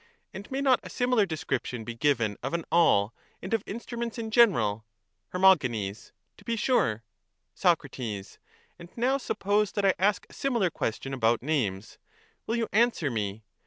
And 0.33 0.49
may 0.49 0.61
not 0.61 0.79
a 0.81 0.89
similar 0.89 1.27
description 1.27 1.83
be 1.83 1.93
given 1.93 2.35
of 2.41 2.55
an 2.55 2.65
awl, 2.71 3.13
and 3.39 3.53
of 3.53 3.61
instruments 3.67 4.17
in 4.17 4.31
general? 4.31 4.83
Her. 5.29 5.39
To 5.55 6.43
be 6.43 6.55
sure. 6.55 7.03
Soc. 7.53 7.83
And 7.99 8.89
now 8.95 9.19
suppose 9.19 9.71
that 9.73 9.85
I 9.85 9.93
ask 9.99 10.25
a 10.27 10.33
similar 10.33 10.71
question 10.71 11.13
about 11.13 11.43
names: 11.43 11.99
will 12.47 12.55
you 12.55 12.67
answer 12.73 13.11
me? 13.11 13.43